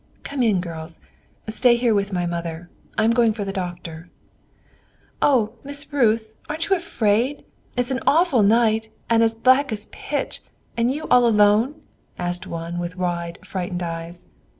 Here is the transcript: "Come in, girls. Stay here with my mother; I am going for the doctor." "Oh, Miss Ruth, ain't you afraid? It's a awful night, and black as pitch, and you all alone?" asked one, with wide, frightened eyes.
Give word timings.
"Come 0.23 0.41
in, 0.41 0.61
girls. 0.61 0.99
Stay 1.47 1.75
here 1.75 1.93
with 1.93 2.11
my 2.11 2.25
mother; 2.25 2.71
I 2.97 3.03
am 3.03 3.11
going 3.11 3.33
for 3.33 3.45
the 3.45 3.53
doctor." 3.53 4.09
"Oh, 5.21 5.53
Miss 5.63 5.93
Ruth, 5.93 6.31
ain't 6.49 6.67
you 6.71 6.75
afraid? 6.75 7.45
It's 7.77 7.91
a 7.91 7.99
awful 8.07 8.41
night, 8.41 8.89
and 9.11 9.23
black 9.43 9.71
as 9.71 9.85
pitch, 9.91 10.41
and 10.75 10.91
you 10.91 11.05
all 11.11 11.27
alone?" 11.27 11.83
asked 12.17 12.47
one, 12.47 12.79
with 12.79 12.95
wide, 12.97 13.37
frightened 13.45 13.83
eyes. 13.83 14.25